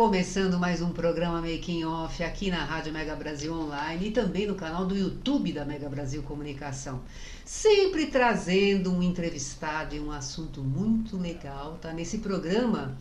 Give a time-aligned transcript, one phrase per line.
[0.00, 4.54] Começando mais um programa Making Off aqui na Rádio Mega Brasil Online e também no
[4.54, 7.02] canal do YouTube da Mega Brasil Comunicação.
[7.44, 11.92] Sempre trazendo um entrevistado e um assunto muito legal, tá?
[11.92, 12.96] Nesse programa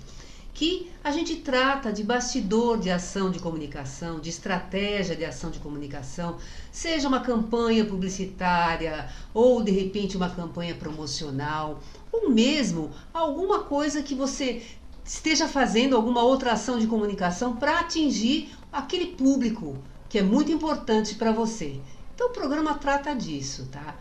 [0.54, 5.60] que a gente trata de bastidor de ação de comunicação, de estratégia de ação de
[5.60, 6.36] comunicação,
[6.70, 14.14] seja uma campanha publicitária ou de repente uma campanha promocional, ou mesmo alguma coisa que
[14.14, 14.62] você
[15.10, 19.76] esteja fazendo alguma outra ação de comunicação para atingir aquele público
[20.08, 21.80] que é muito importante para você.
[22.14, 23.98] Então o programa trata disso, tá?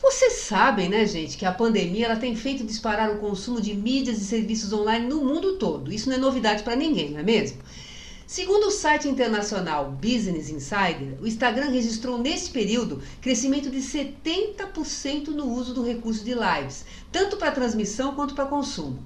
[0.00, 4.18] Vocês sabem, né, gente, que a pandemia ela tem feito disparar o consumo de mídias
[4.18, 5.92] e serviços online no mundo todo.
[5.92, 7.58] Isso não é novidade para ninguém, não é mesmo?
[8.26, 15.52] Segundo o site internacional Business Insider, o Instagram registrou nesse período crescimento de 70% no
[15.52, 18.98] uso do recurso de lives, tanto para transmissão quanto para consumo.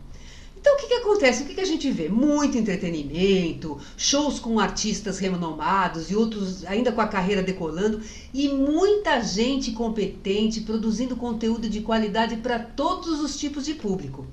[0.61, 1.43] Então, o que, que acontece?
[1.43, 2.09] O que, que a gente vê?
[2.09, 8.03] Muito entretenimento, shows com artistas renomados e outros ainda com a carreira decolando,
[8.35, 14.27] e muita gente competente produzindo conteúdo de qualidade para todos os tipos de público.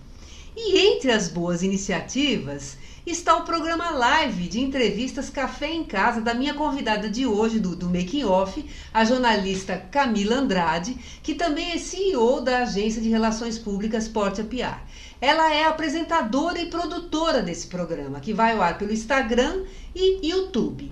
[0.58, 6.34] E entre as boas iniciativas está o programa live de entrevistas Café em Casa da
[6.34, 11.78] minha convidada de hoje, do, do Making Off, a jornalista Camila Andrade, que também é
[11.78, 14.80] CEO da agência de relações públicas Porta PR.
[15.20, 19.64] Ela é apresentadora e produtora desse programa, que vai ao ar pelo Instagram
[19.96, 20.92] e YouTube.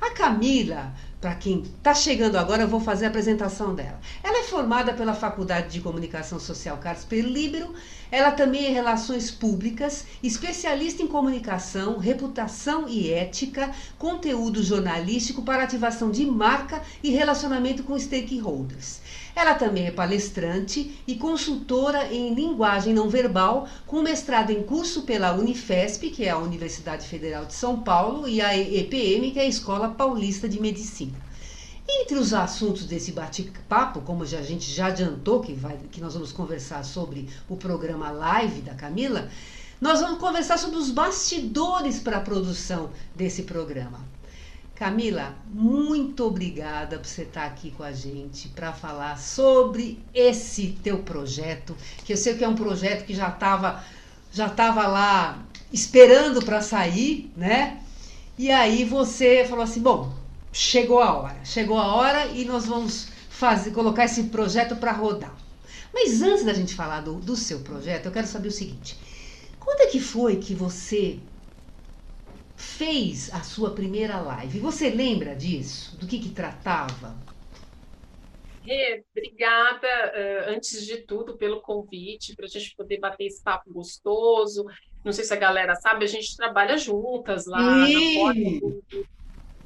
[0.00, 0.92] A Camila
[1.24, 3.98] para quem está chegando agora, eu vou fazer a apresentação dela.
[4.22, 7.72] Ela é formada pela Faculdade de Comunicação Social Carlos Libero.
[8.10, 16.10] Ela também é Relações Públicas, especialista em comunicação, reputação e ética, conteúdo jornalístico para ativação
[16.10, 19.00] de marca e relacionamento com stakeholders.
[19.34, 25.32] Ela também é palestrante e consultora em linguagem não verbal, com mestrado em curso pela
[25.32, 29.48] Unifesp, que é a Universidade Federal de São Paulo, e a EPM, que é a
[29.48, 31.18] Escola Paulista de Medicina.
[31.86, 36.32] Entre os assuntos desse bate-papo, como a gente já adiantou que, vai, que nós vamos
[36.32, 39.28] conversar sobre o programa Live da Camila,
[39.80, 44.13] nós vamos conversar sobre os bastidores para a produção desse programa.
[44.74, 50.98] Camila, muito obrigada por você estar aqui com a gente para falar sobre esse teu
[50.98, 53.84] projeto, que eu sei que é um projeto que já estava
[54.32, 57.80] já tava lá esperando para sair, né?
[58.36, 60.12] E aí você falou assim, bom,
[60.52, 65.34] chegou a hora, chegou a hora e nós vamos fazer, colocar esse projeto para rodar.
[65.92, 68.98] Mas antes da gente falar do, do seu projeto, eu quero saber o seguinte:
[69.60, 71.20] quando é que foi que você
[72.56, 74.58] fez a sua primeira live.
[74.60, 75.96] Você lembra disso?
[75.98, 77.16] Do que, que tratava?
[78.62, 83.72] Rê, obrigada, uh, antes de tudo, pelo convite, para a gente poder bater esse papo
[83.72, 84.64] gostoso.
[85.04, 88.22] Não sei se a galera sabe, a gente trabalha juntas lá e...
[88.22, 88.94] na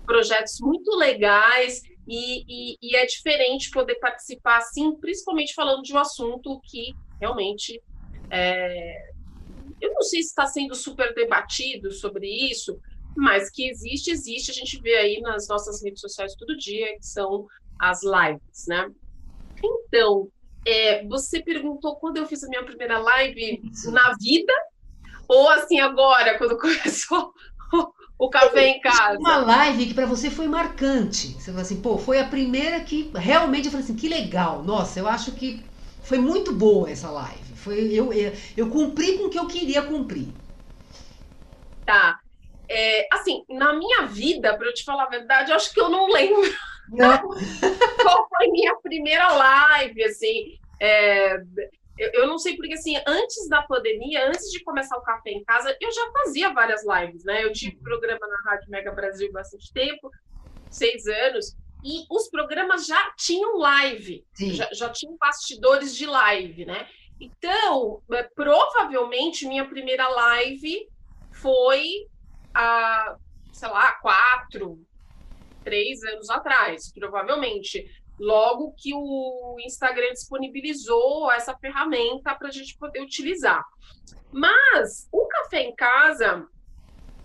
[0.05, 5.99] projetos muito legais e, e, e, é diferente poder participar assim, principalmente falando de um
[5.99, 7.81] assunto que realmente
[8.31, 9.08] é,
[9.81, 12.79] eu não sei se está sendo super debatido sobre isso,
[13.17, 14.51] mas que existe, existe.
[14.51, 17.47] A gente vê aí nas nossas redes sociais todo dia, que são
[17.79, 18.91] as lives, né?
[19.63, 20.29] Então,
[20.67, 23.61] é, você perguntou quando eu fiz a minha primeira live
[23.93, 24.53] na vida,
[25.29, 27.33] ou assim agora, quando começou
[28.19, 29.19] o café em casa?
[29.19, 31.35] Uma live que para você foi marcante.
[31.35, 34.63] Você falou assim, pô, foi a primeira que realmente eu falei assim, que legal.
[34.63, 35.63] Nossa, eu acho que
[36.03, 37.48] foi muito boa essa live.
[37.69, 40.29] Foi, eu, eu, eu cumpri com o que eu queria cumprir.
[41.85, 42.19] Tá.
[42.67, 45.91] É, assim, na minha vida, para eu te falar a verdade, eu acho que eu
[45.91, 46.41] não lembro
[46.89, 47.29] não.
[48.03, 50.59] qual foi minha primeira live, assim.
[50.81, 51.37] É,
[51.99, 55.45] eu, eu, não sei porque, assim, antes da pandemia, antes de começar o Café em
[55.45, 57.45] Casa, eu já fazia várias lives, né?
[57.45, 60.11] Eu tive programa na Rádio Mega Brasil bastante tempo,
[60.71, 61.55] seis anos,
[61.85, 66.89] e os programas já tinham live, já, já tinham bastidores de live, né?
[67.21, 70.89] Então, é, provavelmente minha primeira live
[71.33, 72.07] foi
[72.55, 73.17] há,
[73.53, 74.79] sei lá, quatro,
[75.65, 77.87] três anos atrás, provavelmente.
[78.19, 83.65] logo que o Instagram disponibilizou essa ferramenta para a gente poder utilizar.
[84.33, 86.45] Mas o Café em Casa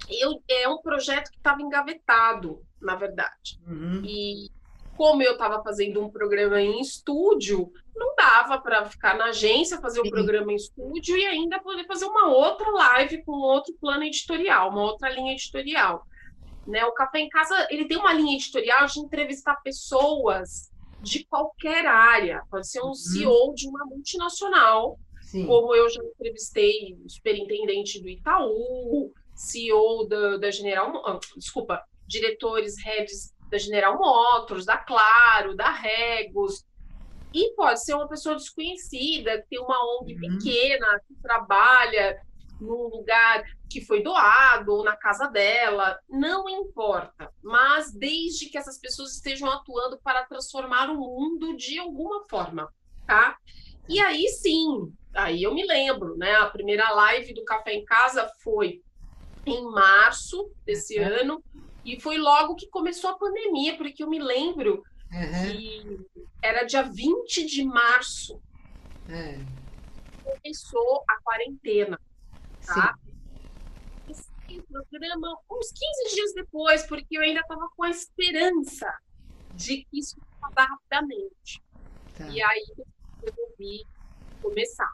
[0.10, 3.60] eu, é um projeto que estava engavetado, na verdade.
[3.66, 4.02] Uhum.
[4.06, 4.50] E
[4.96, 10.00] como eu estava fazendo um programa em estúdio, não dava para ficar na agência, fazer
[10.02, 14.04] o um programa em estúdio e ainda poder fazer uma outra live com outro plano
[14.04, 16.06] editorial, uma outra linha editorial.
[16.68, 16.84] Né?
[16.86, 22.42] O Café em Casa ele tem uma linha editorial de entrevistar pessoas de qualquer área,
[22.50, 22.94] pode ser um uhum.
[22.94, 25.46] CEO de uma multinacional, Sim.
[25.46, 32.76] como eu já entrevistei o superintendente do Itaú, CEO da, da General, ah, desculpa, diretores,
[32.82, 36.66] heads da General Motors, da Claro, da Regos,
[37.32, 40.38] e pode ser uma pessoa desconhecida, que tem uma ONG uhum.
[40.38, 42.20] pequena, que trabalha
[42.60, 47.32] num lugar que foi doado ou na casa dela, não importa.
[47.44, 52.72] Mas desde que essas pessoas estejam atuando para transformar o mundo de alguma forma,
[53.06, 53.38] tá?
[53.88, 56.36] E aí sim, aí eu me lembro, né?
[56.36, 58.82] A primeira live do Café em Casa foi
[59.46, 61.06] em março desse uhum.
[61.06, 61.44] ano
[61.86, 65.52] e foi logo que começou a pandemia, porque eu me lembro uhum.
[65.52, 66.00] que
[66.42, 68.42] era dia 20 de março.
[69.10, 69.46] Uhum.
[70.24, 72.00] Começou a quarentena
[72.66, 72.98] tá?
[74.10, 74.30] Esse
[74.72, 78.88] programa uns 15 dias depois, porque eu ainda estava com a esperança
[79.54, 81.62] de que isso acabar rapidamente.
[82.18, 82.28] Tá.
[82.30, 82.86] E aí eu
[83.22, 83.86] resolvi
[84.42, 84.92] começar.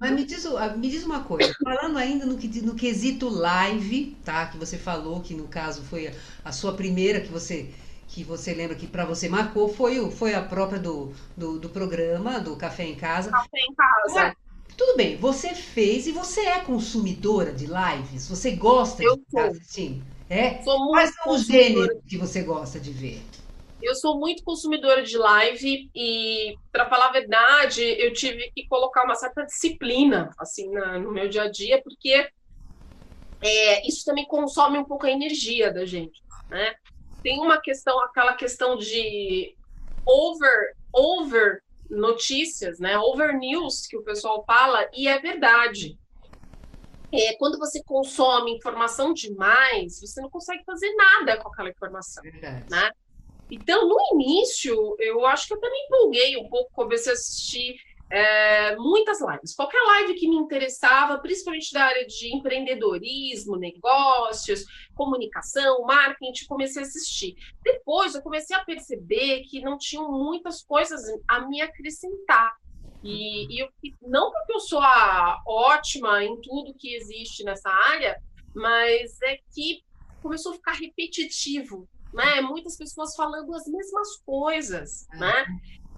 [0.00, 0.44] Mas me diz,
[0.76, 4.46] me diz uma coisa, falando ainda no, no quesito live, tá?
[4.46, 6.12] Que você falou que no caso foi a,
[6.44, 7.70] a sua primeira que você
[8.08, 12.38] que você lembra que para você marcou foi, foi a própria do, do, do, programa,
[12.38, 13.30] do Café em Casa.
[13.30, 14.36] Café em Casa.
[14.76, 18.28] Tudo bem, você fez e você é consumidora de lives?
[18.28, 20.04] Você gosta eu de estar assistindo?
[20.28, 20.62] É?
[20.62, 23.22] Sou muito Quais são os gêneros que você gosta de ver?
[23.82, 29.04] Eu sou muito consumidora de live e, para falar a verdade, eu tive que colocar
[29.04, 32.28] uma certa disciplina assim na, no meu dia a dia, porque
[33.42, 36.76] é, isso também consome um pouco a energia da gente, né?
[37.24, 39.56] Tem uma questão, aquela questão de
[40.06, 42.96] over, over notícias, né?
[42.98, 45.98] Over news que o pessoal fala, e é verdade.
[47.12, 52.64] É, quando você consome informação demais, você não consegue fazer nada com aquela informação, verdade.
[52.70, 52.90] né?
[53.52, 57.76] Então, no início, eu acho que eu também empolguei um pouco, comecei a assistir
[58.10, 59.54] é, muitas lives.
[59.54, 64.64] Qualquer live que me interessava, principalmente da área de empreendedorismo, negócios,
[64.94, 67.36] comunicação, marketing, comecei a assistir.
[67.62, 72.56] Depois eu comecei a perceber que não tinham muitas coisas a me acrescentar.
[73.04, 73.68] E, e eu,
[74.00, 74.80] não porque eu sou
[75.46, 78.18] ótima em tudo que existe nessa área,
[78.54, 79.84] mas é que
[80.22, 82.40] começou a ficar repetitivo, né?
[82.40, 85.46] Muitas pessoas falando as mesmas coisas, né?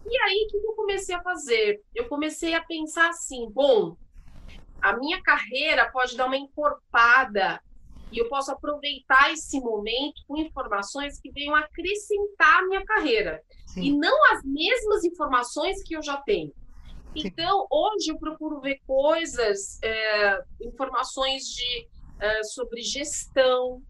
[0.06, 1.82] E aí, o que eu comecei a fazer?
[1.94, 3.96] Eu comecei a pensar assim: bom,
[4.80, 7.60] a minha carreira pode dar uma encorpada
[8.12, 13.82] e eu posso aproveitar esse momento com informações que venham acrescentar a minha carreira Sim.
[13.82, 16.52] e não as mesmas informações que eu já tenho.
[17.16, 17.26] Sim.
[17.26, 21.88] Então, hoje eu procuro ver coisas, é, informações de,
[22.20, 23.82] é, sobre gestão,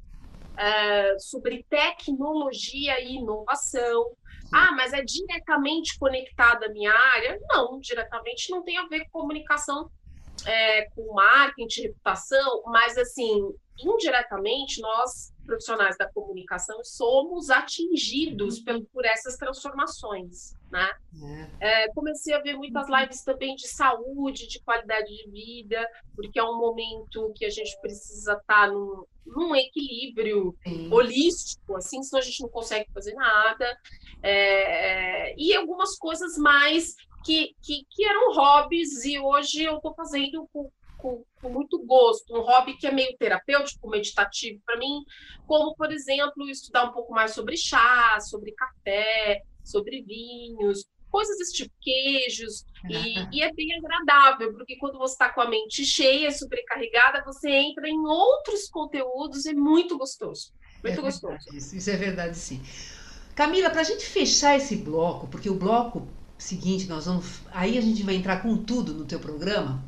[0.56, 4.04] é, sobre tecnologia e inovação,
[4.52, 7.40] ah, mas é diretamente conectada à minha área?
[7.48, 9.90] Não, diretamente não tem a ver com comunicação,
[10.46, 19.04] é, com marketing, reputação, mas assim, indiretamente nós profissionais da comunicação somos atingidos por, por
[19.04, 20.90] essas transformações, né?
[21.60, 21.84] É.
[21.84, 26.44] É, comecei a ver muitas lives também de saúde, de qualidade de vida, porque é
[26.44, 30.92] um momento que a gente precisa estar num, num equilíbrio Sim.
[30.92, 33.78] holístico, assim, senão a gente não consegue fazer nada.
[34.22, 39.94] É, é, e algumas coisas mais que, que, que, eram hobbies e hoje eu estou
[39.94, 40.70] fazendo com,
[41.04, 42.34] com, com, muito gosto.
[42.34, 45.02] Um hobby que é meio terapêutico, meditativo para mim,
[45.46, 51.52] como, por exemplo, estudar um pouco mais sobre chá, sobre café, sobre vinhos, coisas desse
[51.52, 56.32] tipo, queijos, e, e, é bem agradável, porque quando você está com a mente cheia,
[56.32, 60.52] sobrecarregada, você entra em outros conteúdos, é muito gostoso.
[60.82, 61.36] Muito é gostoso.
[61.52, 62.62] Isso, isso é verdade, sim.
[63.34, 66.08] Camila, para a gente fechar esse bloco, porque o bloco
[66.38, 69.82] seguinte nós vamos, aí a gente vai entrar com tudo no teu programa,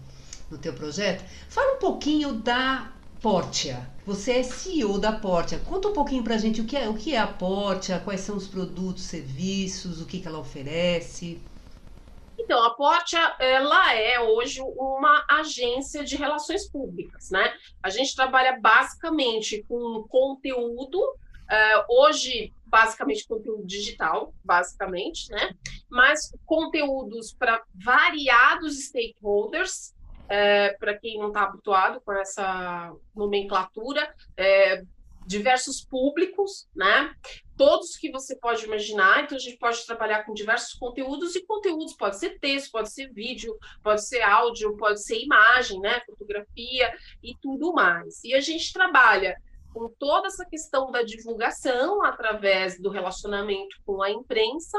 [0.51, 1.25] no teu projeto.
[1.49, 3.89] Fala um pouquinho da Portia.
[4.05, 5.59] Você é CEO da Portia.
[5.59, 8.21] Conta um pouquinho para a gente o que é o que é a Portia, quais
[8.21, 11.41] são os produtos, serviços, o que, que ela oferece.
[12.39, 17.53] Então, a Portia, ela é hoje uma agência de relações públicas, né?
[17.83, 20.99] A gente trabalha basicamente com conteúdo.
[20.99, 25.55] Uh, hoje, basicamente conteúdo digital, basicamente, né?
[25.89, 29.95] Mas conteúdos para variados stakeholders,
[30.29, 34.83] é, para quem não está habituado com essa nomenclatura, é,
[35.27, 37.13] diversos públicos, né?
[37.57, 41.95] Todos que você pode imaginar, então a gente pode trabalhar com diversos conteúdos, e conteúdos
[41.95, 46.01] pode ser texto, pode ser vídeo, pode ser áudio, pode ser imagem, né?
[46.07, 48.23] Fotografia e tudo mais.
[48.23, 49.37] E a gente trabalha
[49.75, 54.79] com toda essa questão da divulgação através do relacionamento com a imprensa,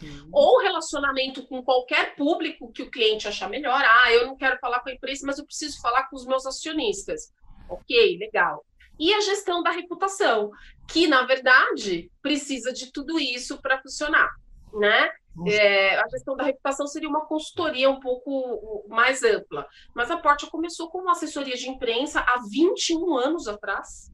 [0.00, 0.28] Sim.
[0.32, 3.82] ou relacionamento com qualquer público que o cliente achar melhor.
[3.84, 6.46] Ah, eu não quero falar com a imprensa, mas eu preciso falar com os meus
[6.46, 7.32] acionistas.
[7.68, 8.64] Ok, legal
[9.00, 10.50] e a gestão da reputação,
[10.86, 14.28] que na verdade precisa de tudo isso para funcionar,
[14.74, 15.10] né?
[15.46, 20.46] É, a gestão da reputação seria uma consultoria um pouco mais ampla, mas a Porta
[20.48, 24.12] começou com uma assessoria de imprensa há 21 anos atrás.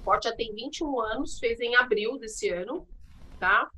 [0.00, 2.88] A Porta já tem 21 anos, fez em abril desse ano,
[3.38, 3.68] tá?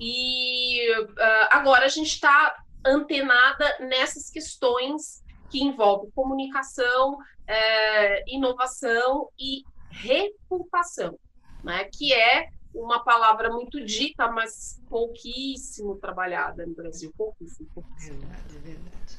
[0.00, 1.12] E uh,
[1.50, 11.18] agora a gente está antenada nessas questões que envolvem comunicação, é, inovação e reputação,
[11.62, 11.84] né?
[11.92, 17.12] que é uma palavra muito dita, mas pouquíssimo trabalhada no Brasil.
[17.16, 18.20] Pouquíssimo, pouquíssimo.
[18.20, 19.18] Verdade, é verdade.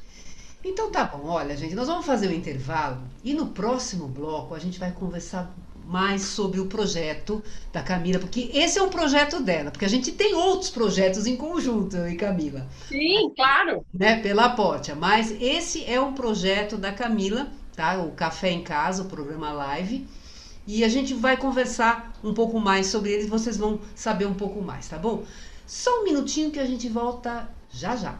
[0.63, 4.59] Então tá bom, olha, gente, nós vamos fazer um intervalo e no próximo bloco a
[4.59, 5.51] gente vai conversar
[5.91, 7.43] mais sobre o projeto
[7.73, 11.35] da Camila, porque esse é um projeto dela, porque a gente tem outros projetos em
[11.35, 12.65] conjunto, eu e Camila.
[12.87, 13.85] Sim, claro.
[13.93, 17.97] Né, pela Porta, mas esse é um projeto da Camila tá?
[17.97, 20.07] O Café em Casa, o programa live.
[20.67, 24.61] E a gente vai conversar um pouco mais sobre eles, vocês vão saber um pouco
[24.61, 25.23] mais, tá bom?
[25.65, 28.19] Só um minutinho que a gente volta já já.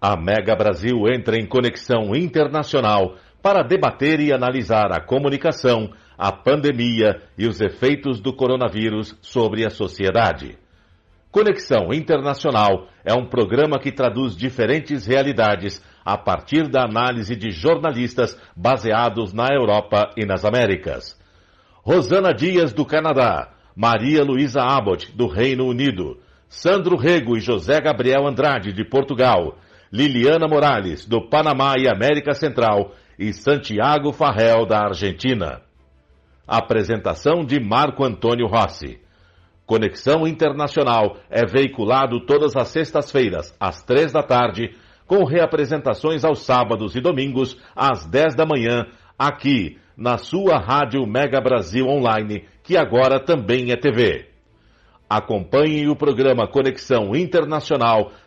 [0.00, 7.20] A Mega Brasil entra em conexão internacional para debater e analisar a comunicação, a pandemia
[7.36, 10.56] e os efeitos do coronavírus sobre a sociedade.
[11.30, 18.36] Conexão Internacional é um programa que traduz diferentes realidades a partir da análise de jornalistas
[18.56, 21.18] baseados na Europa e nas Américas.
[21.82, 28.26] Rosana Dias, do Canadá, Maria Luísa Abbott, do Reino Unido, Sandro Rego e José Gabriel
[28.26, 29.56] Andrade, de Portugal,
[29.92, 35.60] Liliana Morales, do Panamá e América Central, e Santiago Farrell, da Argentina.
[36.46, 39.00] Apresentação de Marco Antônio Rossi.
[39.66, 44.74] Conexão Internacional é veiculado todas as sextas-feiras, às três da tarde,
[45.06, 48.86] com reapresentações aos sábados e domingos, às dez da manhã,
[49.18, 54.30] aqui, na sua Rádio Mega Brasil Online, que agora também é TV.
[55.08, 58.12] Acompanhe o programa Conexão Internacional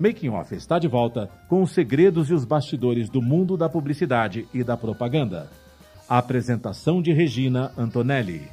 [0.00, 4.48] Making Off está de volta com os segredos e os bastidores do mundo da publicidade
[4.54, 5.50] e da propaganda.
[6.08, 8.50] A apresentação de Regina Antonelli.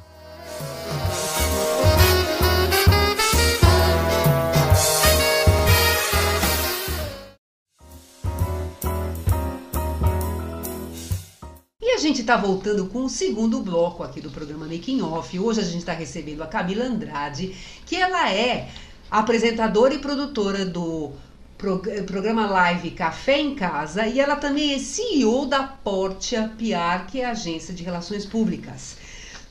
[11.80, 15.38] E a gente está voltando com o segundo bloco aqui do programa Making Off.
[15.38, 18.68] Hoje a gente está recebendo a Camila Andrade, que ela é
[19.10, 21.14] apresentadora e produtora do
[21.58, 27.24] programa live Café em Casa e ela também é CEO da Portia PR, que é
[27.24, 28.96] a agência de relações públicas.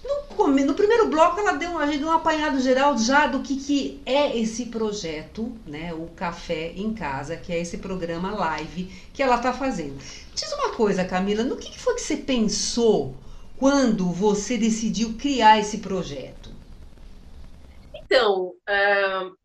[0.04, 4.38] No, no primeiro bloco ela deu, deu um apanhado geral já do que, que é
[4.38, 9.52] esse projeto, né, o Café em Casa, que é esse programa live que ela está
[9.52, 9.98] fazendo.
[10.34, 13.16] Diz uma coisa, Camila, no que, que foi que você pensou
[13.58, 16.52] quando você decidiu criar esse projeto?
[17.94, 19.36] Então, uh,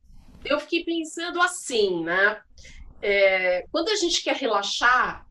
[0.44, 2.40] eu fiquei pensando assim, né?
[3.02, 5.26] É, quando a gente quer relaxar,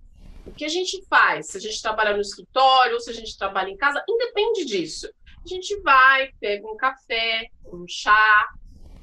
[0.45, 1.47] o que a gente faz?
[1.47, 5.09] Se a gente trabalha no escritório ou se a gente trabalha em casa, independe disso.
[5.43, 8.49] A gente vai, pega um café, um chá,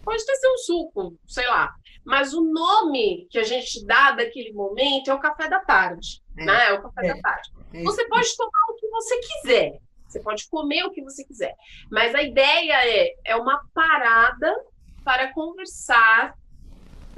[0.04, 1.75] pode até ser um suco, sei lá.
[2.04, 6.44] Mas o nome que a gente dá daquele momento é o café da tarde, é,
[6.44, 6.68] né?
[6.68, 7.50] É o café é, da tarde.
[7.75, 11.54] É você pode tomar o que você quiser, você pode comer o que você quiser.
[11.90, 14.54] Mas a ideia é, é uma parada
[15.04, 16.34] para conversar,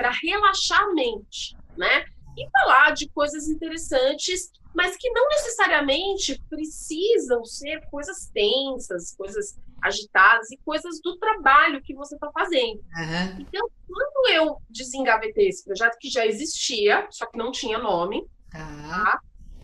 [0.00, 2.06] para relaxar a mente, né?
[2.38, 10.50] E falar de coisas interessantes, mas que não necessariamente precisam ser coisas tensas, coisas agitadas
[10.50, 12.80] e coisas do trabalho que você está fazendo.
[12.96, 13.40] Uhum.
[13.40, 18.20] Então, quando eu desengavetei esse projeto, que já existia, só que não tinha nome,
[18.54, 18.88] uhum.
[18.88, 19.20] tá?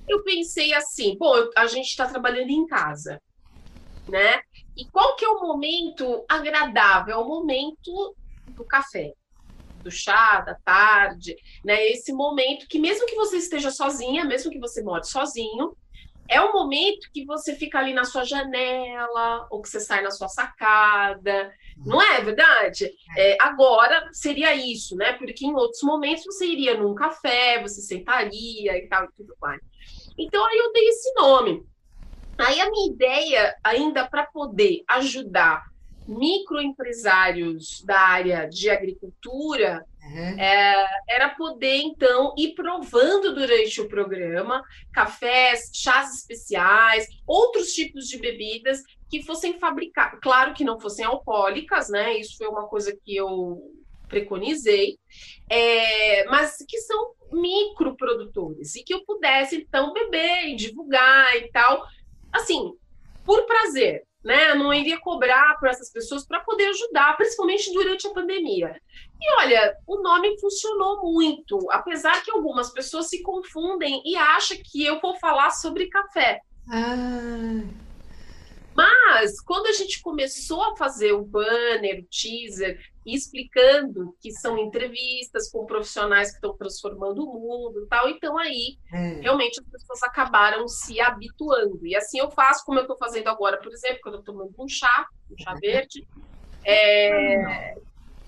[0.06, 3.20] eu pensei assim, pô, a gente está trabalhando em casa,
[4.06, 4.40] né?
[4.76, 7.14] E qual que é o momento agradável?
[7.14, 8.14] É o momento
[8.48, 9.14] do café,
[9.86, 11.86] do chá, da tarde, né?
[11.86, 15.76] Esse momento que mesmo que você esteja sozinha, mesmo que você more sozinho,
[16.28, 20.10] é o momento que você fica ali na sua janela, ou que você sai na
[20.10, 22.90] sua sacada, não é verdade?
[23.16, 25.12] É, agora seria isso, né?
[25.12, 29.60] Porque em outros momentos você iria num café, você sentaria e tal e tudo mais.
[30.18, 31.64] Então aí eu dei esse nome.
[32.38, 35.62] Aí a minha ideia, ainda para poder ajudar
[36.06, 40.40] microempresários da área de agricultura, uhum.
[40.40, 48.18] é, era poder, então, ir provando durante o programa cafés, chás especiais, outros tipos de
[48.18, 50.18] bebidas que fossem fabricadas.
[50.20, 52.18] Claro que não fossem alcoólicas, né?
[52.18, 53.60] Isso foi uma coisa que eu
[54.08, 54.98] preconizei,
[55.50, 61.84] é, mas que são microprodutores e que eu pudesse, então, beber e divulgar e tal
[62.36, 62.72] assim,
[63.24, 64.50] por prazer, né?
[64.50, 68.82] Eu não iria cobrar para essas pessoas para poder ajudar, principalmente durante a pandemia.
[69.20, 74.84] E olha, o nome funcionou muito, apesar que algumas pessoas se confundem e acham que
[74.84, 76.40] eu vou falar sobre café.
[76.68, 77.62] Ah.
[78.74, 82.80] Mas quando a gente começou a fazer o banner, o teaser,
[83.14, 88.78] explicando que são entrevistas com profissionais que estão transformando o mundo e tal, então aí
[88.92, 89.20] é.
[89.20, 91.86] realmente as pessoas acabaram se habituando.
[91.86, 94.54] E assim eu faço, como eu estou fazendo agora, por exemplo, quando eu estou tomando
[94.58, 96.06] um chá, um chá verde.
[96.64, 97.76] É...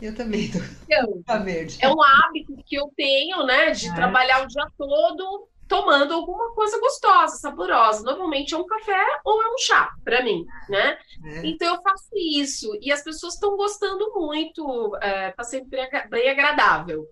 [0.01, 0.59] Eu também tô.
[0.85, 1.79] Então, chá verde.
[1.81, 3.95] É um hábito que eu tenho, né, de é.
[3.95, 8.03] trabalhar o dia todo tomando alguma coisa gostosa, saborosa.
[8.03, 10.99] Normalmente é um café ou é um chá, para mim, né?
[11.25, 11.47] É.
[11.47, 16.31] Então eu faço isso e as pessoas estão gostando muito, é, tá sendo bem, bem
[16.31, 17.07] agradável.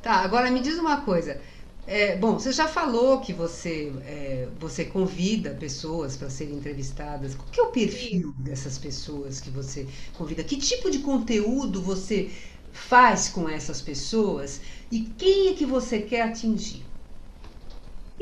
[0.00, 1.40] Tá, agora me diz uma coisa.
[1.86, 7.34] É, bom, você já falou que você, é, você convida pessoas para serem entrevistadas.
[7.34, 10.44] Qual que é o perfil dessas pessoas que você convida?
[10.44, 12.30] Que tipo de conteúdo você
[12.72, 14.60] faz com essas pessoas?
[14.90, 16.84] E quem é que você quer atingir?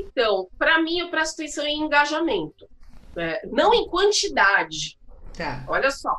[0.00, 2.68] Então, para mim, eu presto atenção em engajamento,
[3.14, 3.40] né?
[3.44, 4.98] não em quantidade.
[5.36, 5.64] Tá.
[5.68, 6.14] Olha só,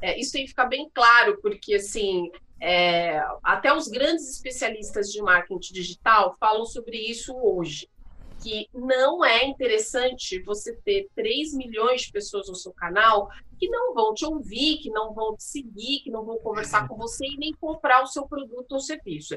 [0.00, 2.30] é, isso tem que ficar bem claro, porque assim,
[2.60, 7.88] é, até os grandes especialistas de marketing digital falam sobre isso hoje
[8.42, 13.28] que não é interessante você ter 3 milhões de pessoas no seu canal
[13.58, 16.96] que não vão te ouvir, que não vão te seguir, que não vão conversar com
[16.96, 19.36] você e nem comprar o seu produto ou serviço.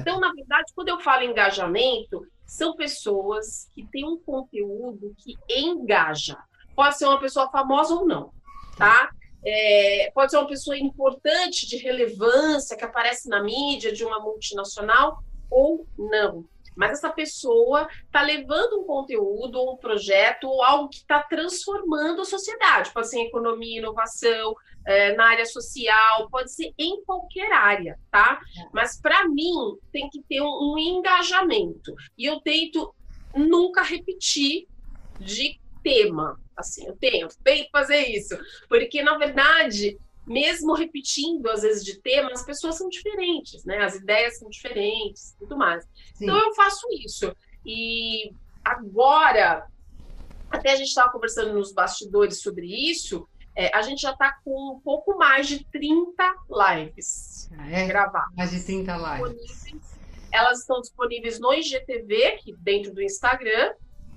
[0.00, 6.36] Então, na verdade, quando eu falo engajamento, são pessoas que têm um conteúdo que engaja.
[6.74, 8.32] Pode ser uma pessoa famosa ou não,
[8.76, 9.10] tá?
[9.44, 15.22] É, pode ser uma pessoa importante, de relevância, que aparece na mídia de uma multinacional
[15.50, 16.44] ou não
[16.76, 22.22] mas essa pessoa está levando um conteúdo ou um projeto ou algo que está transformando
[22.22, 22.92] a sociedade.
[22.92, 24.54] Pode ser economia, inovação,
[24.86, 28.40] é, na área social, pode ser em qualquer área, tá?
[28.58, 28.68] É.
[28.72, 31.94] Mas para mim tem que ter um, um engajamento.
[32.16, 32.94] E eu tento
[33.34, 34.66] nunca repetir
[35.18, 36.40] de tema.
[36.56, 38.36] Assim, eu tenho, tenho que fazer isso.
[38.68, 43.78] Porque, na verdade, mesmo repetindo, às vezes, de tema, as pessoas são diferentes, né?
[43.84, 45.84] As ideias são diferentes tudo mais.
[46.14, 46.24] Sim.
[46.24, 47.34] Então, eu faço isso.
[47.66, 48.32] E
[48.64, 49.66] agora,
[50.50, 54.74] até a gente estava conversando nos bastidores sobre isso, é, a gente já está com
[54.74, 57.86] um pouco mais de 30 lives ah, é?
[57.86, 58.34] gravadas.
[58.36, 59.74] Mais de 30 lives.
[60.32, 63.74] Elas estão disponíveis no IGTV, dentro do Instagram,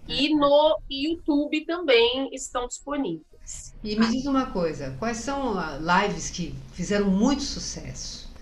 [0.08, 3.76] e no YouTube também estão disponíveis.
[3.84, 8.34] E me diz uma coisa, quais são lives que fizeram muito sucesso?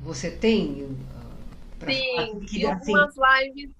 [0.00, 0.96] Você tem?
[1.80, 2.94] Sim, que, assim...
[2.94, 3.70] algumas lives.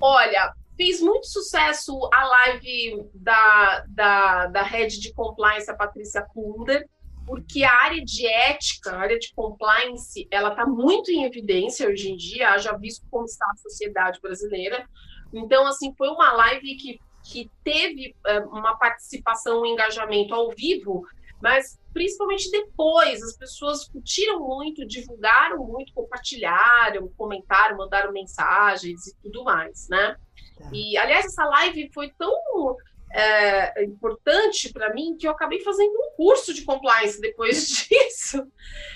[0.00, 6.88] Olha, fez muito sucesso a live da, da, da Head de Compliance, a Patrícia Kunder,
[7.26, 12.10] porque a área de ética, a área de compliance, ela está muito em evidência hoje
[12.10, 14.88] em dia, já visto como está a sociedade brasileira.
[15.34, 21.06] Então, assim, foi uma live que, que teve uh, uma participação, um engajamento ao vivo,
[21.42, 29.44] mas principalmente depois, as pessoas curtiram muito, divulgaram muito, compartilharam, comentaram, mandaram mensagens e tudo
[29.44, 30.16] mais, né?
[30.60, 30.70] Tá.
[30.72, 32.32] E, aliás, essa live foi tão
[33.12, 38.46] é, importante para mim que eu acabei fazendo um curso de compliance depois disso.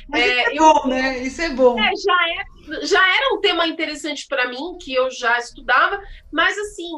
[0.09, 1.19] Mas é, isso é eu, bom, né?
[1.19, 1.79] Isso é bom.
[1.79, 6.01] É, já, é, já era um tema interessante para mim, que eu já estudava,
[6.31, 6.91] mas assim,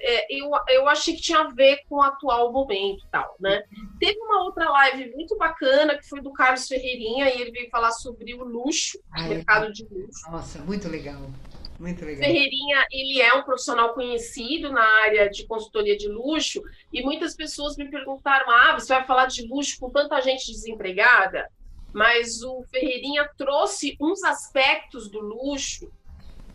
[0.00, 3.62] é, eu, eu achei que tinha a ver com o atual momento e tal, né?
[4.00, 7.92] Teve uma outra live muito bacana, que foi do Carlos Ferreirinha, e ele veio falar
[7.92, 10.30] sobre o luxo, o mercado de luxo.
[10.30, 11.20] Nossa, muito legal.
[11.78, 12.24] Muito legal.
[12.24, 16.60] Ferreirinha, ele é um profissional conhecido na área de consultoria de luxo
[16.92, 21.48] e muitas pessoas me perguntaram: ah, você vai falar de luxo com tanta gente desempregada?
[21.92, 25.90] Mas o Ferreirinha trouxe uns aspectos do luxo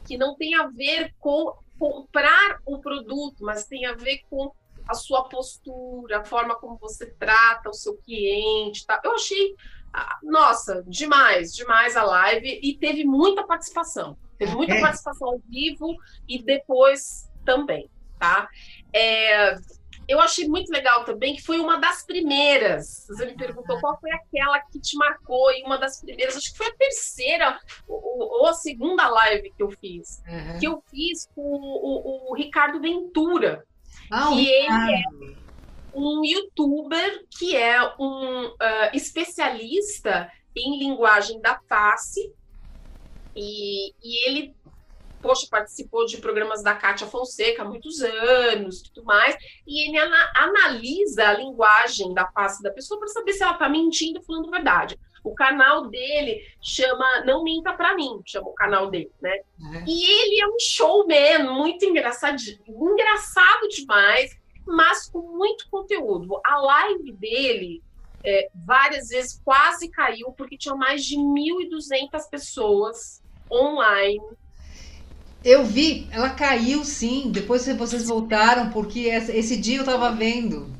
[0.05, 4.53] que não tem a ver com comprar o produto, mas tem a ver com
[4.87, 8.85] a sua postura, a forma como você trata o seu cliente.
[8.85, 9.01] Tá?
[9.03, 9.55] Eu achei,
[9.93, 14.17] ah, nossa, demais, demais a live e teve muita participação.
[14.43, 14.81] Teve muita é.
[14.81, 15.95] participação ao vivo
[16.27, 18.47] e depois também, tá?
[18.93, 19.55] É,
[20.07, 23.05] eu achei muito legal também que foi uma das primeiras.
[23.07, 26.57] Você me perguntou qual foi aquela que te marcou e uma das primeiras, acho que
[26.57, 30.59] foi a terceira ou, ou a segunda live que eu fiz, uhum.
[30.59, 33.65] que eu fiz com o, o, o Ricardo Ventura,
[34.11, 35.03] ah, que ele é
[35.95, 38.55] um youtuber que é um uh,
[38.93, 42.33] especialista em linguagem da face
[43.35, 44.55] e, e ele,
[45.21, 50.31] poxa, participou de programas da Cátia Fonseca há muitos anos tudo mais, e ele ana,
[50.35, 54.51] analisa a linguagem da face da pessoa para saber se ela está mentindo ou falando
[54.51, 54.99] verdade.
[55.23, 59.39] O canal dele chama Não Minta Pra Mim, chama o canal dele, né?
[59.57, 59.85] Uhum.
[59.87, 62.35] E ele é um showman muito engraçado,
[62.67, 66.41] engraçado demais, mas com muito conteúdo.
[66.45, 67.81] A live dele
[68.21, 73.22] é, várias vezes quase caiu, porque tinha mais de 1.200 pessoas
[73.53, 74.21] online.
[75.43, 80.71] Eu vi, ela caiu sim, depois vocês voltaram, porque esse dia eu estava vendo.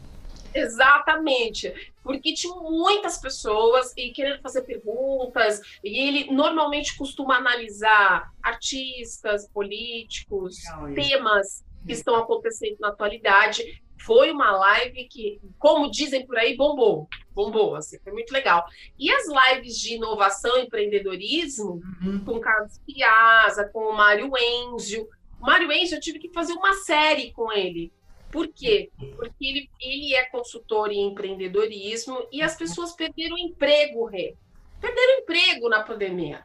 [0.55, 9.49] Exatamente, porque tinha muitas pessoas e querendo fazer perguntas, e ele normalmente costuma analisar artistas,
[9.49, 10.57] políticos,
[10.93, 17.07] temas que estão acontecendo na atualidade foi uma live que, como dizem por aí, bombou.
[17.31, 18.65] Bombou, assim, foi muito legal.
[18.99, 22.23] E as lives de inovação e empreendedorismo, uhum.
[22.25, 25.07] com Carlos Piazza, com o Mário Enzio.
[25.41, 27.91] O Mário Enzio, eu tive que fazer uma série com ele.
[28.29, 28.91] Por quê?
[29.15, 34.35] Porque ele, ele é consultor em empreendedorismo e as pessoas perderam emprego, Rê.
[34.81, 36.43] Perderam emprego na pandemia.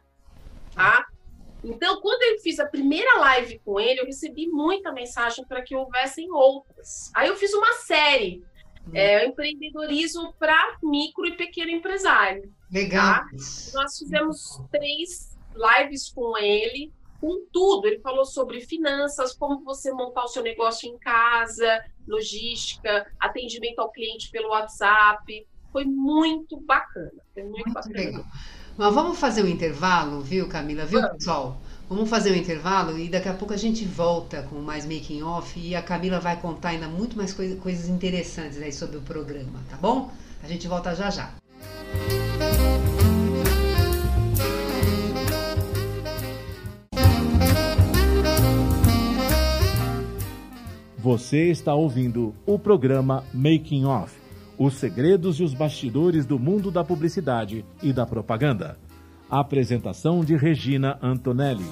[0.73, 1.05] Tá?
[1.63, 5.75] Então, quando eu fiz a primeira live com ele, eu recebi muita mensagem para que
[5.75, 7.11] houvessem outras.
[7.13, 8.43] Aí eu fiz uma série,
[8.87, 8.91] hum.
[8.93, 12.53] é, empreendedorismo para micro e pequeno empresário.
[12.71, 13.15] Legal.
[13.15, 13.27] Tá?
[13.73, 17.87] Nós fizemos três lives com ele, com tudo.
[17.87, 23.91] Ele falou sobre finanças, como você montar o seu negócio em casa, logística, atendimento ao
[23.91, 25.47] cliente pelo WhatsApp.
[25.71, 27.21] Foi muito bacana.
[27.33, 27.95] Foi muito, muito bacana.
[27.95, 28.25] Legal.
[28.79, 30.85] Mas vamos fazer um intervalo, viu, Camila?
[30.85, 31.59] Viu, pessoal?
[31.89, 35.59] Vamos fazer um intervalo e daqui a pouco a gente volta com mais making off
[35.59, 39.59] e a Camila vai contar ainda muito mais coisa, coisas interessantes aí sobre o programa,
[39.69, 40.09] tá bom?
[40.41, 41.29] A gente volta já já.
[50.99, 54.18] Você está ouvindo o programa Making Off
[54.59, 58.77] os segredos e os bastidores do mundo da publicidade e da propaganda.
[59.29, 61.63] Apresentação de Regina Antonelli.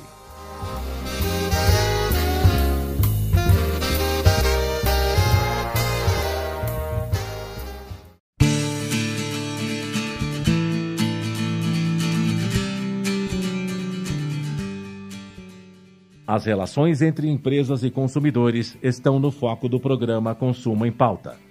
[16.25, 21.46] As relações entre empresas e consumidores estão no foco do programa Consumo em Pauta.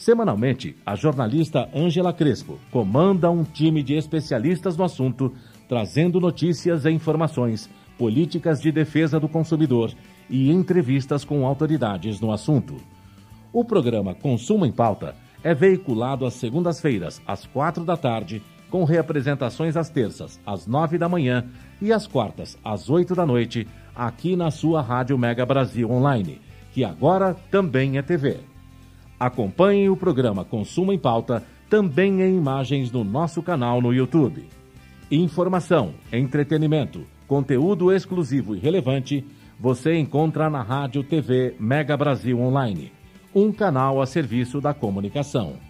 [0.00, 5.30] Semanalmente, a jornalista Ângela Crespo comanda um time de especialistas no assunto,
[5.68, 9.92] trazendo notícias e informações políticas de defesa do consumidor
[10.30, 12.76] e entrevistas com autoridades no assunto.
[13.52, 19.76] O programa Consumo em Pauta é veiculado às segundas-feiras, às quatro da tarde, com reapresentações
[19.76, 21.44] às terças, às nove da manhã
[21.78, 26.40] e às quartas, às oito da noite, aqui na sua Rádio Mega Brasil Online,
[26.72, 28.49] que agora também é TV.
[29.20, 34.48] Acompanhe o programa Consumo em Pauta também em imagens no nosso canal no YouTube.
[35.10, 39.22] Informação, entretenimento, conteúdo exclusivo e relevante
[39.58, 42.90] você encontra na Rádio TV Mega Brasil Online,
[43.34, 45.69] um canal a serviço da comunicação.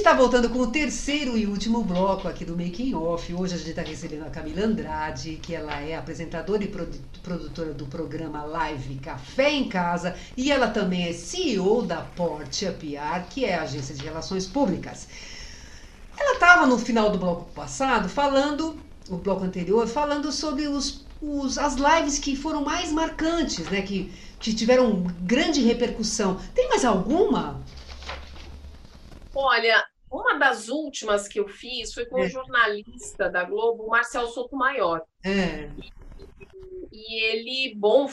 [0.00, 3.34] Está voltando com o terceiro e último bloco aqui do Making Off.
[3.34, 6.74] Hoje a gente está recebendo a Camila Andrade, que ela é apresentadora e
[7.22, 13.28] produtora do programa Live Café em Casa, e ela também é CEO da Portia PR,
[13.28, 15.06] que é a agência de relações públicas.
[16.18, 21.58] Ela estava no final do bloco passado falando, o bloco anterior, falando sobre os, os,
[21.58, 23.82] as lives que foram mais marcantes, né?
[23.82, 26.40] Que, que tiveram grande repercussão.
[26.54, 27.60] Tem mais alguma?
[29.34, 32.26] Olha, uma das últimas que eu fiz foi com é.
[32.26, 35.02] um jornalista da Globo, o Marcel Sotomayor.
[35.24, 35.70] É.
[36.90, 38.08] E, e ele, bom,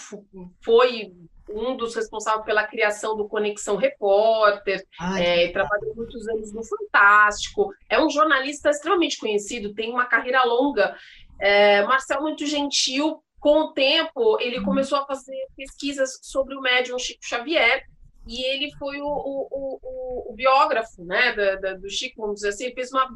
[0.61, 1.13] foi
[1.49, 7.73] um dos responsáveis pela criação do Conexão Repórter, Ai, é, trabalhou muitos anos no Fantástico,
[7.89, 10.95] é um jornalista extremamente conhecido, tem uma carreira longa.
[11.39, 14.65] É, Marcel, muito gentil, com o tempo, ele uhum.
[14.65, 17.85] começou a fazer pesquisas sobre o médium Chico Xavier,
[18.27, 22.49] e ele foi o, o, o, o biógrafo né, da, da, do Chico, vamos dizer
[22.49, 23.09] assim, ele fez uma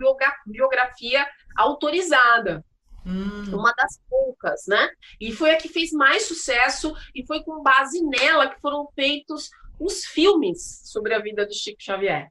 [0.45, 2.63] biografia autorizada.
[3.05, 3.55] Hum.
[3.55, 4.89] Uma das poucas, né?
[5.19, 9.49] E foi a que fez mais sucesso, e foi com base nela que foram feitos
[9.81, 12.29] os filmes sobre a vida do Chico Xavier.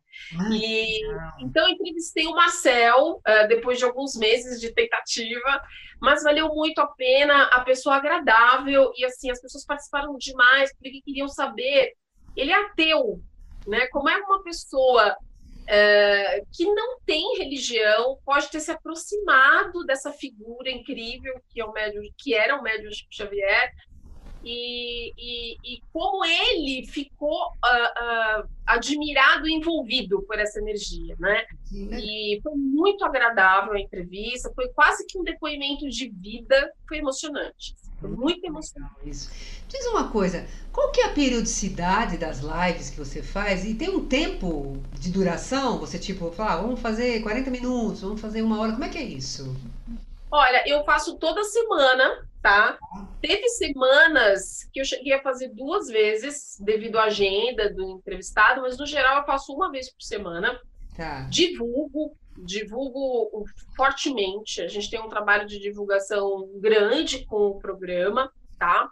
[0.52, 1.00] e
[1.40, 5.60] então entrevistei o Marcel uh, depois de alguns meses de tentativa,
[6.00, 11.02] mas valeu muito a pena, a pessoa agradável e assim as pessoas participaram demais porque
[11.02, 11.94] queriam saber
[12.36, 13.20] ele é ateu,
[13.66, 13.86] né?
[13.88, 15.16] Como é uma pessoa
[15.66, 21.72] é, que não tem religião pode ter se aproximado dessa figura incrível que é o
[21.72, 23.70] médium, que era o médium Chico Xavier
[24.44, 31.44] e, e, e, como ele ficou uh, uh, admirado e envolvido por essa energia, né?
[31.72, 37.74] E foi muito agradável a entrevista, foi quase que um depoimento de vida, foi emocionante,
[38.00, 38.94] foi muito emocionante.
[39.04, 39.30] Isso.
[39.68, 43.64] Diz uma coisa, qual que é a periodicidade das lives que você faz?
[43.64, 45.78] E tem um tempo de duração?
[45.78, 48.98] Você tipo, fala, ah, vamos fazer 40 minutos, vamos fazer uma hora, como é que
[48.98, 49.54] é isso?
[50.30, 52.78] Olha, eu faço toda semana, tá?
[53.20, 58.78] Teve semanas que eu cheguei a fazer duas vezes, devido à agenda do entrevistado, mas
[58.78, 60.60] no geral eu faço uma vez por semana.
[60.96, 61.22] Tá.
[61.30, 63.44] Divulgo, divulgo
[63.76, 64.62] fortemente.
[64.62, 68.88] A gente tem um trabalho de divulgação grande com o programa, tá?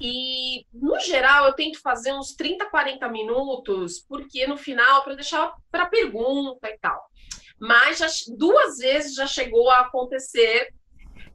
[0.00, 5.52] E, no geral, eu tento fazer uns 30, 40 minutos, porque no final, para deixar
[5.70, 7.08] para pergunta e tal.
[7.60, 10.72] Mas já, duas vezes já chegou a acontecer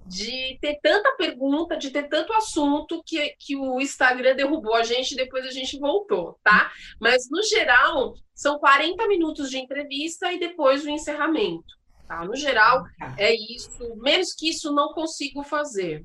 [0.06, 5.14] de ter tanta pergunta, de ter tanto assunto que, que o Instagram derrubou a gente
[5.14, 6.72] e depois a gente voltou, tá?
[7.00, 11.64] Mas, no geral, são 40 minutos de entrevista e depois o encerramento.
[12.08, 12.26] Tá?
[12.26, 13.16] No geral, tá.
[13.18, 13.96] é isso.
[13.98, 16.04] Menos que isso, não consigo fazer.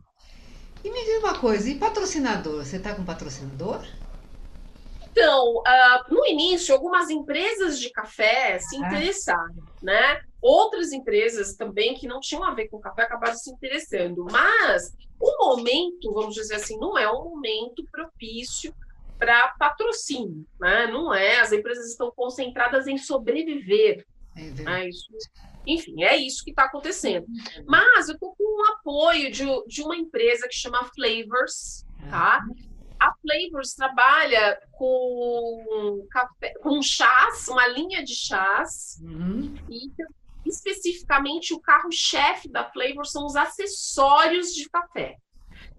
[0.85, 2.65] E me diz uma coisa, e patrocinador?
[2.65, 3.85] Você está com patrocinador?
[5.19, 10.23] Então, uh, no início, algumas empresas de café se interessaram, né?
[10.41, 14.25] Outras empresas também que não tinham a ver com café acabaram se interessando.
[14.31, 18.73] Mas o momento, vamos dizer assim, não é um momento propício
[19.19, 20.87] para patrocínio, né?
[20.87, 24.07] Não é, as empresas estão concentradas em sobreviver.
[24.37, 25.09] É, é isso.
[25.67, 27.27] Enfim, é isso que está acontecendo.
[27.67, 32.47] Mas eu estou com o apoio de, de uma empresa que chama Flavors, tá?
[33.01, 39.55] A Flavors trabalha com, café, com chás, uma linha de chás, uhum.
[39.69, 39.91] e
[40.47, 45.17] especificamente o carro-chefe da Flavors são os acessórios de café.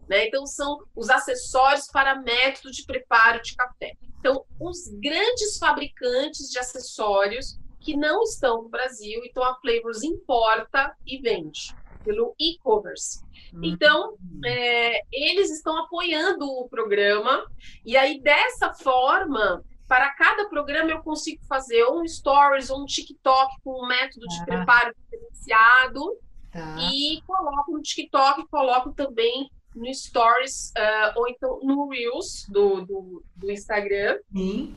[0.07, 0.27] Né?
[0.27, 3.93] Então, são os acessórios para método de preparo de café.
[4.19, 10.95] Então, os grandes fabricantes de acessórios que não estão no Brasil, então a Flavors importa
[11.05, 13.23] e vende pelo e-commerce.
[13.53, 13.61] Hum.
[13.63, 17.45] Então, é, eles estão apoiando o programa,
[17.85, 23.55] e aí dessa forma, para cada programa eu consigo fazer um stories ou um TikTok
[23.63, 24.45] com um método de ah.
[24.45, 26.17] preparo diferenciado,
[26.51, 26.77] tá.
[26.91, 33.23] e coloco no TikTok, coloco também no Stories uh, ou então no Reels do, do,
[33.35, 34.19] do Instagram.
[34.35, 34.75] Sim.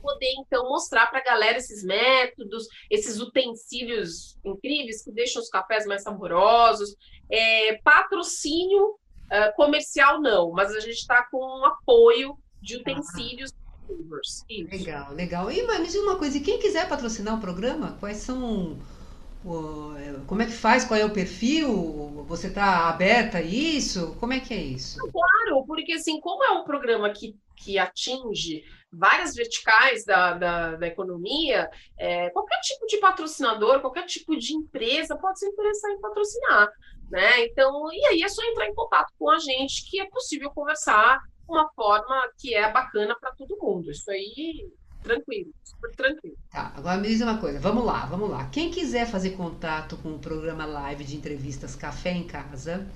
[0.00, 5.86] Poder então mostrar para a galera esses métodos, esses utensílios incríveis que deixam os cafés
[5.86, 6.94] mais saborosos.
[7.30, 13.52] É, patrocínio uh, comercial, não, mas a gente está com um apoio de utensílios.
[13.52, 13.60] Ah.
[14.70, 15.50] Legal, legal.
[15.50, 18.78] E mas uma coisa, e quem quiser patrocinar o programa, quais são
[20.26, 20.84] como é que faz?
[20.84, 22.24] Qual é o perfil?
[22.28, 24.14] Você está aberta a isso?
[24.20, 24.98] Como é que é isso?
[24.98, 30.86] Claro, porque assim, como é um programa que, que atinge várias verticais da, da, da
[30.86, 36.68] economia, é, qualquer tipo de patrocinador, qualquer tipo de empresa pode se interessar em patrocinar.
[37.10, 37.44] Né?
[37.44, 41.20] Então, e aí é só entrar em contato com a gente que é possível conversar
[41.48, 43.90] uma forma que é bacana para todo mundo.
[43.90, 44.70] Isso aí
[45.02, 46.36] tranquilo, super tranquilo.
[46.50, 48.48] Tá, agora me diz uma coisa, vamos lá, vamos lá.
[48.50, 52.86] Quem quiser fazer contato com o programa live de entrevistas Café em Casa,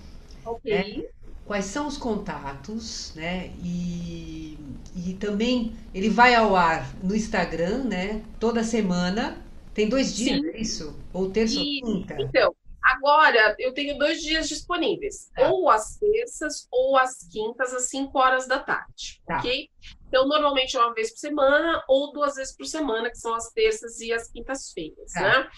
[0.45, 0.99] ok.
[0.99, 1.09] Né,
[1.45, 3.53] quais são os contatos, né?
[3.63, 4.59] E,
[4.97, 8.23] e também ele vai ao ar no Instagram, né?
[8.41, 9.43] Toda semana.
[9.73, 10.49] Tem dois dias, Sim.
[10.49, 11.01] é isso?
[11.13, 12.17] Ou terça e, ou quinta?
[12.21, 15.31] Então, agora eu tenho dois dias disponíveis.
[15.35, 15.51] Tá.
[15.51, 19.21] Ou às terças ou às quintas, às 5 horas da tarde.
[19.27, 19.39] Tá.
[19.39, 19.69] Ok?
[20.09, 23.51] Então, normalmente é uma vez por semana ou duas vezes por semana, que são as
[23.51, 25.21] terças e as quintas-feiras, é.
[25.21, 25.49] né?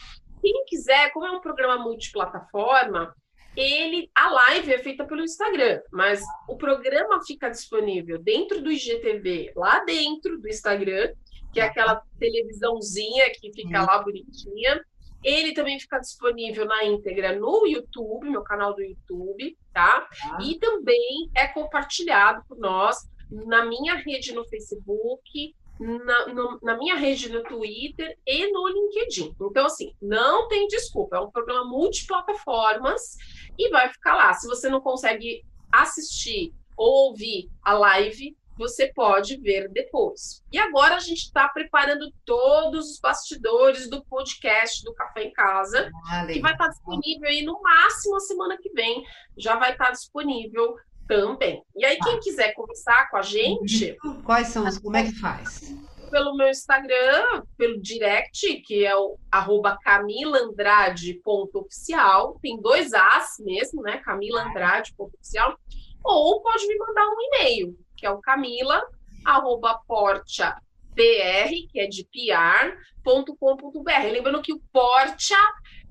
[0.41, 3.15] Quem quiser, como é um programa multiplataforma,
[3.57, 9.53] ele a live é feita pelo Instagram, mas o programa fica disponível dentro do IGTV,
[9.57, 11.13] lá dentro do Instagram,
[11.53, 14.85] que é aquela televisãozinha que fica lá bonitinha.
[15.25, 20.07] Ele também fica disponível na íntegra no YouTube, meu canal do YouTube, tá?
[20.31, 20.39] Ah.
[20.43, 26.97] E também é compartilhado por nós na minha rede no Facebook, na, no, na, minha
[26.97, 29.35] rede no Twitter e no LinkedIn.
[29.41, 33.17] Então, assim, não tem desculpa, é um programa multiplataformas
[33.59, 34.33] e vai ficar lá.
[34.35, 40.43] Se você não consegue assistir ou ouvir a live, você pode ver depois.
[40.51, 45.91] E agora a gente está preparando todos os bastidores do podcast do Café em Casa,
[46.11, 49.05] ah, que vai estar disponível aí no máximo a semana que vem.
[49.37, 50.75] Já vai estar disponível
[51.07, 51.63] também.
[51.75, 53.97] E aí, quem quiser conversar com a gente.
[54.25, 54.79] Quais são os.
[54.79, 55.75] Como é que faz?
[56.11, 62.39] Pelo meu Instagram, pelo direct, que é o arroba camilandrade.oficial.
[62.41, 63.99] Tem dois As mesmo, né?
[63.99, 65.59] camilandrade.oficial.
[66.05, 68.81] Ou pode me mandar um e-mail, que é o camila,
[69.25, 70.55] arroba portia
[70.97, 73.83] pr, que é de pr.com.br.
[74.11, 75.37] Lembrando que o Portia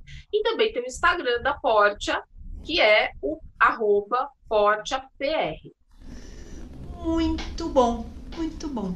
[0.44, 2.12] também tem o Instagram da Porte,
[2.64, 5.72] que é o arroba porteapr.
[7.04, 8.96] Muito bom, muito bom.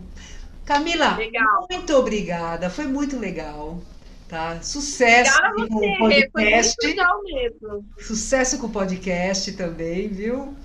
[0.66, 1.68] Camila, legal.
[1.70, 2.70] muito obrigada.
[2.70, 3.82] Foi muito legal.
[4.28, 4.62] Tá?
[4.62, 6.76] Sucesso com o podcast.
[6.76, 7.86] Foi muito legal mesmo.
[8.00, 10.56] Sucesso com o podcast também, viu?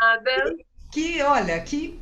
[0.00, 0.56] Nada.
[0.90, 2.00] Que, olha, que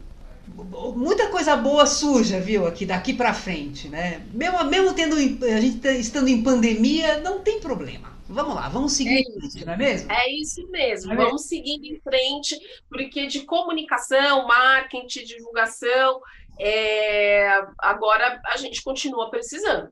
[0.94, 4.22] muita coisa boa surja, viu, aqui daqui para frente, né?
[4.32, 8.10] Mesmo, mesmo tendo a gente estando em pandemia, não tem problema.
[8.28, 10.12] Vamos lá, vamos seguir é em frente, não é mesmo?
[10.12, 11.48] É isso mesmo, é vamos mesmo?
[11.48, 12.56] seguindo em frente,
[12.88, 16.20] porque de comunicação, marketing, divulgação,
[16.60, 19.90] é, agora a gente continua precisando.